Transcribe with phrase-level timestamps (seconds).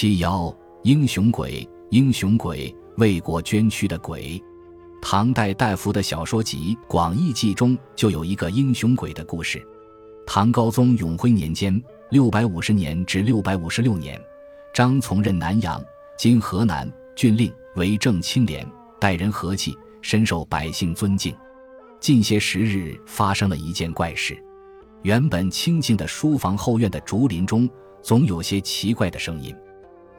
[0.00, 0.50] 七幺
[0.82, 4.42] 英雄鬼，英雄鬼，为国捐躯的鬼。
[5.02, 9.62] 唐代戴夫的小说集《广义记》中就有一个英雄鬼的故事。
[10.26, 11.78] 唐高宗永徽年间
[12.10, 14.18] （六百五十年至六百五十六年），
[14.72, 15.78] 张从任南阳
[16.16, 18.66] （今河南）郡令，为政清廉，
[18.98, 21.36] 待人和气，深受百姓尊敬。
[22.00, 24.42] 近些时日，发生了一件怪事：
[25.02, 27.68] 原本清静的书房后院的竹林中，
[28.00, 29.54] 总有些奇怪的声音。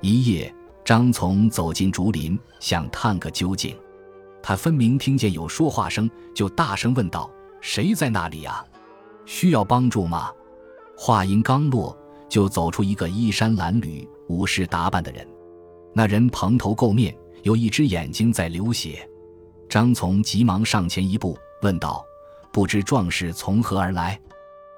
[0.01, 3.77] 一夜，张从走进竹林，想探个究竟。
[4.41, 7.29] 他分明听见有说话声，就大声问道
[7.61, 8.65] ：“谁在那里呀？
[9.27, 10.31] 需要帮助吗？”
[10.97, 11.95] 话音刚落，
[12.27, 15.27] 就走出一个衣衫褴褛、武士打扮的人。
[15.93, 19.07] 那人蓬头垢面，有一只眼睛在流血。
[19.69, 22.03] 张从急忙上前一步，问道
[22.51, 24.19] ：“不知壮士从何而来？”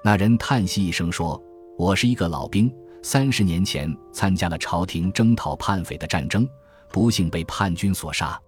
[0.04, 1.42] 那人叹息一声说
[1.78, 2.70] ：“我是一个老兵。”
[3.04, 6.48] 三十年前参加了朝廷征讨叛匪的战争，
[6.90, 8.40] 不幸被叛军所杀。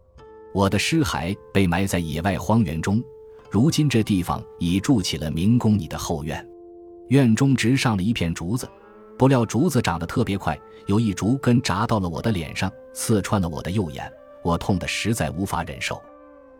[0.55, 3.05] 我的尸骸被埋在野外荒原中，
[3.51, 6.43] 如今这地方已筑起了明宫你的后院。
[7.09, 8.67] 院中植上了一片竹子，
[9.19, 14.11] 不料竹子长得特别快，有一竹根扎到了我的脸上，刺穿了我的右眼，
[14.43, 16.03] 我痛得实在无法忍受。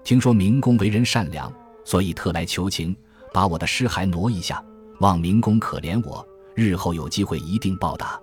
[0.05, 1.51] 听说明公为人善良，
[1.83, 2.95] 所以特来求情，
[3.33, 4.63] 把我的尸骸挪一下，
[5.01, 6.23] 望明公可怜我。
[6.57, 8.19] 日后有机会一定报答。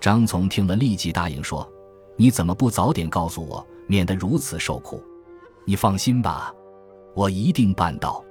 [0.00, 1.70] 张从听了，立即答应说
[2.16, 5.02] ：“你怎么不早点告诉我，免得如此受苦？
[5.66, 6.54] 你放心吧，
[7.14, 8.24] 我一定办到。”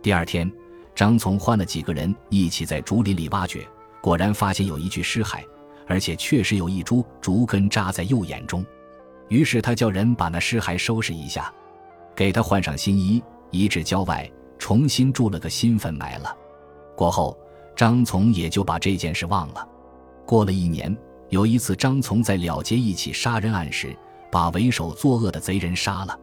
[0.00, 0.50] 第二天，
[0.94, 3.66] 张从换了几个人一起在竹林里挖掘，
[4.00, 5.44] 果然发现有一具尸骸，
[5.88, 8.64] 而且确实有一株竹根扎在右眼中。
[9.28, 11.52] 于是他叫人把那尸骸收拾一下，
[12.14, 13.20] 给他换上新衣，
[13.50, 16.36] 移至郊外，重新筑了个新坟埋了。
[16.94, 17.36] 过后。
[17.76, 19.68] 张从也就把这件事忘了。
[20.26, 20.96] 过了一年，
[21.28, 23.96] 有一次，张从在了结一起杀人案时，
[24.30, 26.18] 把为首作恶的贼人杀了。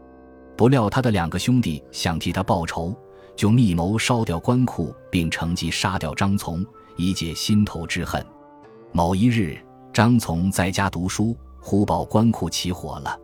[0.58, 2.96] 不料他的两个兄弟想替他报仇，
[3.36, 8.24] 就密谋烧掉官库，并乘机杀掉张从，以解心头之恨。
[8.92, 9.58] 某一日，
[9.94, 13.18] 张从在家读书，忽报官库起火了。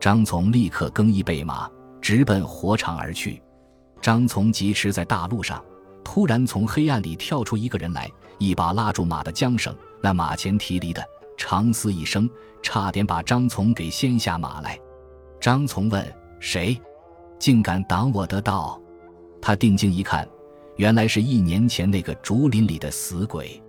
[0.00, 3.40] 张从立刻更衣备马，直奔火场而去。
[4.00, 5.62] 张从疾驰在大路上。
[6.04, 11.02] 突然，从黑暗里跳出一个人来，一把拉住马的缰绳，那马前蹄离的
[11.36, 12.28] 长嘶一声，
[12.62, 14.78] 差点把张从给掀下马来。
[15.40, 16.80] 张从问：“谁？
[17.38, 18.80] 竟敢挡我的道？”
[19.40, 20.28] 他定睛一看，
[20.76, 23.60] 原来是一年前那个竹林里的死鬼。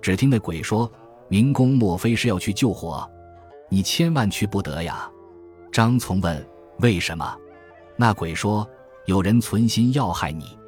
[0.00, 0.90] 只听那鬼说
[1.28, 3.08] ：“明公莫非是要去救火？
[3.68, 5.10] 你千万去不得呀！”
[5.70, 6.48] 张从问
[6.80, 7.36] ：“为什么？”
[7.96, 8.68] 那鬼说
[9.06, 10.58] ：“有人存心要害你。”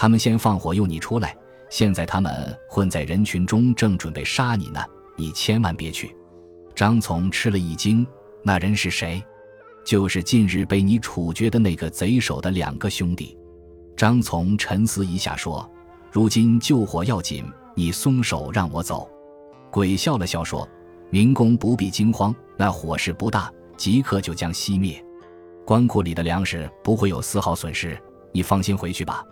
[0.00, 1.36] 他们先放火诱你出来，
[1.68, 4.80] 现在他们混在人群中，正准备杀你呢。
[5.14, 6.16] 你千万别去。
[6.74, 8.06] 张从吃了一惊，
[8.42, 9.22] 那人是谁？
[9.84, 13.36] 就是近日被你处决的那个贼首的两个兄弟。
[13.94, 15.70] 张从沉思一下说
[16.10, 17.44] ：“如今救火要紧，
[17.74, 19.06] 你松手让我走。”
[19.70, 20.66] 鬼笑了笑说
[21.12, 25.04] ：“明公不必惊慌，那火势不大，即刻就将熄灭。
[25.66, 28.00] 官库里的粮食不会有丝毫损失，
[28.32, 29.22] 你放心回去吧。”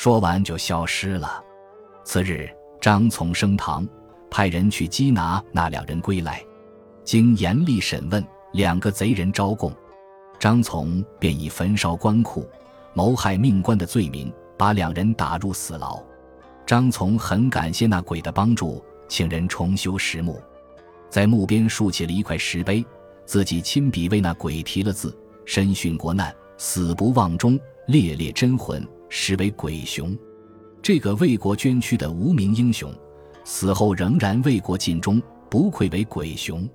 [0.00, 1.42] 说完就消失了。
[2.04, 2.48] 次日，
[2.80, 3.84] 张从升堂，
[4.30, 6.40] 派人去缉拿那两人归来。
[7.02, 9.72] 经严厉审问，两个贼人招供，
[10.38, 12.48] 张从便以焚烧官库、
[12.94, 16.00] 谋害命官的罪名，把两人打入死牢。
[16.64, 20.40] 张从很感谢那鬼的帮助，请人重修石墓，
[21.10, 22.86] 在墓边竖起了一块石碑，
[23.26, 25.12] 自己亲笔为那鬼题了字
[25.44, 27.58] ：“身殉国难，死不忘忠，
[27.88, 30.16] 烈烈真魂。”实为鬼雄，
[30.82, 32.92] 这个为国捐躯的无名英雄，
[33.44, 35.20] 死后仍然为国尽忠，
[35.50, 36.68] 不愧为鬼雄。